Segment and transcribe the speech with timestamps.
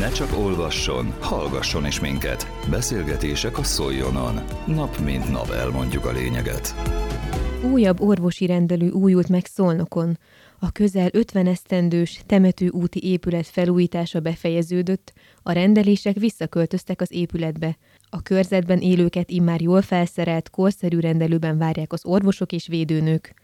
[0.00, 2.46] Ne csak olvasson, hallgasson is minket.
[2.70, 4.40] Beszélgetések a Szoljonon.
[4.66, 6.74] Nap mint nap elmondjuk a lényeget.
[7.72, 10.18] Újabb orvosi rendelő újult meg Szolnokon.
[10.58, 15.12] A közel 50 esztendős temető úti épület felújítása befejeződött,
[15.42, 17.76] a rendelések visszaköltöztek az épületbe.
[18.10, 23.34] A körzetben élőket immár jól felszerelt, korszerű rendelőben várják az orvosok és védőnők.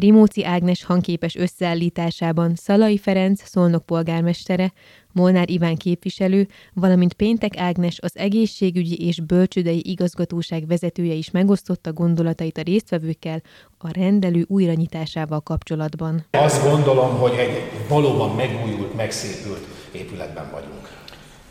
[0.00, 4.72] Rimóci Ágnes hangképes összeállításában Szalai Ferenc, Szolnok polgármestere,
[5.12, 12.58] Molnár Iván képviselő, valamint Péntek Ágnes az egészségügyi és bölcsődei igazgatóság vezetője is megosztotta gondolatait
[12.58, 13.42] a résztvevőkkel
[13.78, 16.26] a rendelő újranyitásával kapcsolatban.
[16.30, 20.88] Azt gondolom, hogy egy valóban megújult, megszépült épületben vagyunk.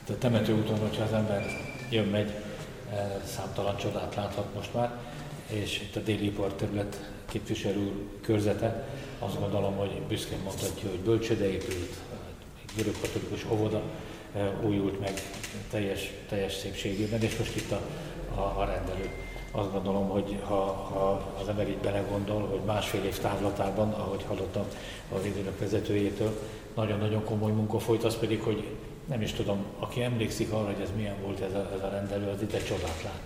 [0.08, 1.46] A temető úton, hogyha az ember
[1.90, 4.92] jön, megy, eh, számtalan csodát láthat most már,
[5.50, 8.88] és itt a déli terület képviselő körzete,
[9.20, 11.96] azt gondolom, hogy büszkén mondhatja, hogy bölcsőde épült,
[12.62, 13.82] egy görög-katolikus óvoda
[14.36, 15.14] eh, újult meg
[15.70, 17.82] teljes, teljes szépségében, és most itt a,
[18.36, 19.10] a, a rendelő.
[19.52, 20.64] Azt gondolom, hogy ha,
[20.94, 24.66] ha az ember így belegondol, hogy másfél év távlatában, ahogy hallottam
[25.14, 26.40] a védőnök vezetőjétől,
[26.76, 28.68] nagyon-nagyon komoly munka folyt, az pedig, hogy
[29.06, 32.28] nem is tudom, aki emlékszik arra, hogy ez milyen volt ez a, ez a rendelő,
[32.28, 33.22] az itt egy csodát lát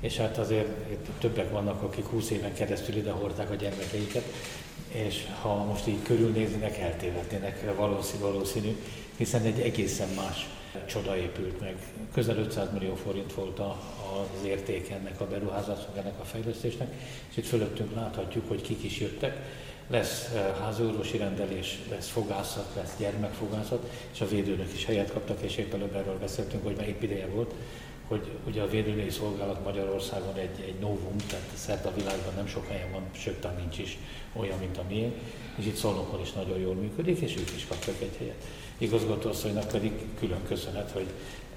[0.00, 4.24] és hát azért itt többek vannak, akik 20 éven keresztül ide hordták a gyermekeiket,
[4.88, 8.76] és ha most így körülnéznének, eltévednének valószínű, valószínű,
[9.16, 10.48] hiszen egy egészen más
[10.86, 11.74] csoda épült meg.
[12.12, 16.92] Közel 500 millió forint volt az érték ennek a beruházásnak, ennek a fejlesztésnek,
[17.30, 19.36] és itt fölöttünk láthatjuk, hogy kik is jöttek.
[19.88, 25.56] Lesz eh, házorvosi rendelés, lesz fogászat, lesz gyermekfogászat, és a védőnök is helyet kaptak, és
[25.56, 27.54] épp előbb erről beszéltünk, hogy már épp ideje volt,
[28.10, 32.68] hogy ugye a védőnői szolgálat Magyarországon egy, egy novum, tehát szerte a világban nem sok
[32.68, 33.98] helyen van, sőt, nincs is
[34.32, 35.14] olyan, mint a miénk,
[35.56, 38.44] és itt Szolnokon is nagyon jól működik, és ők is kaptak egy helyet.
[38.78, 41.06] Igazgatóasszonynak pedig külön köszönet, hogy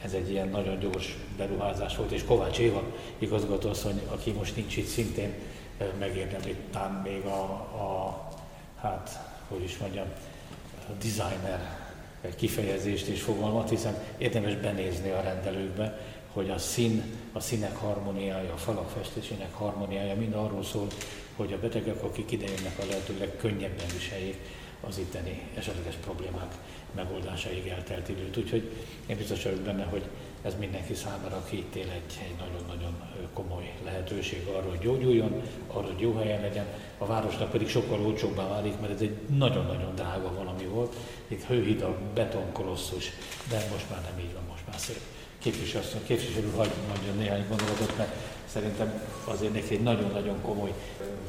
[0.04, 2.84] ez egy ilyen nagyon gyors beruházás volt, és Kovács Éva
[3.18, 5.34] igazgatóasszony, aki most nincs itt, szintén
[6.00, 8.30] megérdemli talán még a, a,
[8.81, 10.08] hát, hogy is mondjam,
[10.90, 11.81] a designer
[12.36, 16.00] kifejezést és fogalmat, hiszen érdemes benézni a rendelőkbe,
[16.33, 20.88] hogy a szín, a színek harmóniája, a falak festésének harmóniája mind arról szól,
[21.35, 24.38] hogy a betegek, akik idejönnek a lehető legkönnyebben viseljék
[24.88, 26.55] az itteni esetleges problémák
[26.95, 28.38] megoldásaig eltelt időt.
[28.38, 28.71] Úgyhogy
[29.05, 30.03] én biztos vagyok benne, hogy
[30.41, 33.01] ez mindenki számára, aki itt él, egy, nagyon-nagyon
[33.33, 36.65] komoly lehetőség arra, hogy gyógyuljon, arra, hogy jó helyen legyen.
[36.97, 40.95] A városnak pedig sokkal olcsóbbá válik, mert ez egy nagyon-nagyon drága valami volt.
[41.27, 43.11] Itt hőhidak, betonkolosszus,
[43.50, 45.00] de most már nem így van, most már szép
[45.44, 48.16] képviselő, képviselő hagy mondjon néhány gondolatot, mert
[48.54, 50.74] szerintem azért neki egy nagyon-nagyon komoly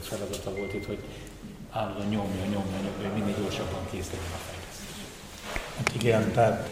[0.00, 0.98] feladata volt itt, hogy
[1.70, 5.04] állandóan nyomja, nyomja, nyomja, minél gyorsabban kész legyen a fejlesztés.
[5.76, 6.68] Hát igen, tehát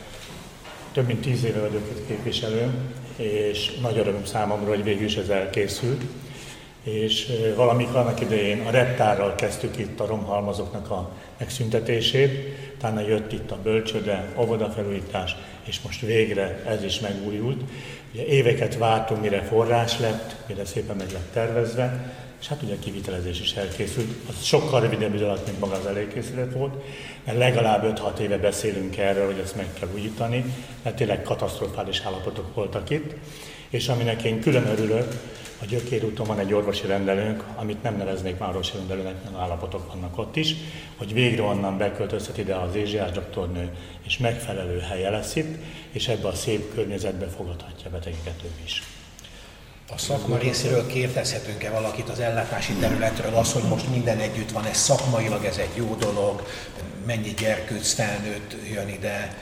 [0.92, 2.74] több mint tíz éve vagyok itt képviselő,
[3.16, 6.02] és nagy öröm számomra, hogy végül is ez elkészült.
[6.82, 13.50] És valamikor annak idején a reptárral kezdtük itt a romhalmazoknak a megszüntetését, utána jött itt
[13.50, 17.60] a bölcsöde, óvodafelújítás, és most végre ez is megújult.
[18.12, 22.78] Ugye éveket vártunk, mire forrás lett, mire szépen meg lett tervezve, és hát ugye a
[22.78, 24.10] kivitelezés is elkészült.
[24.28, 26.74] Az sokkal rövidebb idő alatt, mint maga az előkészület volt,
[27.24, 30.44] mert legalább 5-6 éve beszélünk erről, hogy ezt meg kell újítani,
[30.82, 33.14] mert tényleg katasztrofális állapotok voltak itt.
[33.68, 35.12] És aminek én külön örülök,
[35.62, 39.92] a Gyökér úton van egy orvosi rendelőnk, amit nem neveznék már orvosi rendelőnek, mert állapotok
[39.92, 40.54] vannak ott is,
[40.96, 43.70] hogy végre onnan beköltözhet ide az Ézsiás doktornő,
[44.02, 45.56] és megfelelő helye lesz itt,
[45.90, 48.82] és ebbe a szép környezetbe fogadhatja a betegeket ő is.
[49.94, 54.76] A szakma részéről kérdezhetünk-e valakit az ellátási területről, az, hogy most minden együtt van, ez
[54.76, 56.46] szakmailag ez egy jó dolog,
[57.06, 59.36] mennyi gyerkőc felnőtt jön ide,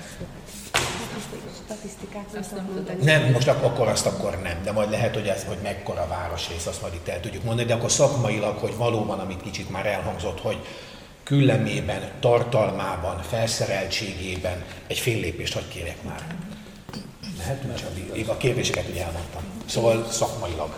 [1.64, 6.66] statisztikát nem most akkor azt akkor nem, de majd lehet, hogy ez, hogy mekkora városrész,
[6.66, 10.40] azt majd itt el tudjuk mondani, de akkor szakmailag, hogy valóban, amit kicsit már elhangzott,
[10.40, 10.58] hogy
[11.22, 16.26] küllemében, tartalmában, felszereltségében egy fél lépést hogy kérek már.
[17.74, 18.24] Csabi?
[18.28, 19.42] A kérdéseket ugye elmondtam.
[19.66, 20.76] Szóval szakmailag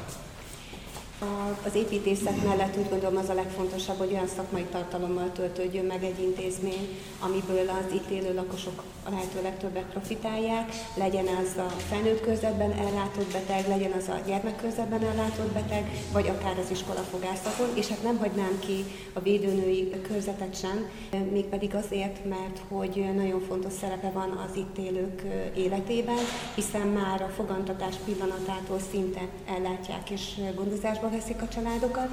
[1.67, 6.23] az építészet mellett úgy gondolom az a legfontosabb, hogy olyan szakmai tartalommal töltődjön meg egy
[6.23, 6.89] intézmény,
[7.21, 13.33] amiből az itt élő lakosok a lehető legtöbbet profitálják, legyen az a felnőtt körzetben ellátott
[13.33, 18.19] beteg, legyen az a gyermekkörzetben ellátott beteg, vagy akár az iskola fogászaton, és hát nem
[18.19, 20.91] hagynám ki a védőnői körzetet sem,
[21.31, 25.23] mégpedig azért, mert hogy nagyon fontos szerepe van az itt élők
[25.57, 32.09] életében, hiszen már a fogantatás pillanatától szinte ellátják és gondozásba veszik a családokat,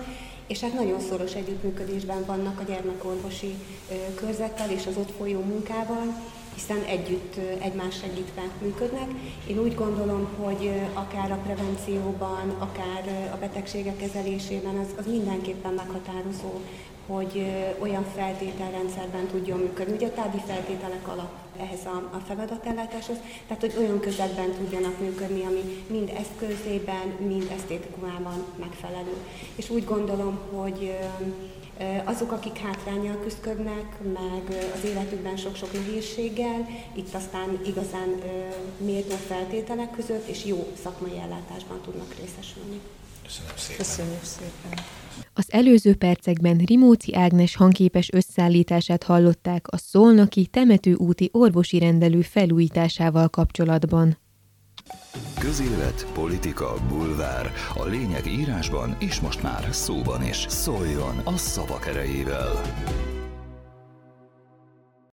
[0.48, 3.56] és hát nagyon szoros együttműködésben vannak a gyermekorvosi
[4.16, 6.04] körzettel és az ott folyó munkával,
[6.54, 9.10] hiszen együtt egymás segítve működnek.
[9.48, 16.60] Én úgy gondolom, hogy akár a prevencióban, akár a betegségek kezelésében az, az mindenképpen meghatározó,
[17.12, 17.46] hogy
[17.80, 19.96] olyan feltételrendszerben tudjon működni.
[19.96, 23.18] Ugye a tárgyi feltételek alap ehhez a, a feladatellátáshoz,
[23.48, 29.16] tehát hogy olyan közegben tudjanak működni, ami mind eszközében, mind esztétikumában megfelelő.
[29.56, 30.98] És úgy gondolom, hogy
[32.04, 38.22] azok, akik hátrányjal küzdködnek, meg az életükben sok-sok nehézséggel, itt aztán igazán
[38.78, 42.80] méltó feltételek között és jó szakmai ellátásban tudnak részesülni.
[43.24, 43.78] Köszönöm szépen.
[43.78, 44.84] Köszönjük szépen.
[45.34, 54.18] Az előző percekben Rimóci Ágnes hangképes összeállítását hallották a Szolnoki temetőúti orvosi rendelő felújításával kapcsolatban.
[55.40, 57.52] Közélet, politika, bulvár.
[57.76, 60.46] A lényeg írásban és most már szóban is.
[60.50, 62.62] Szóljon a szavak erejével!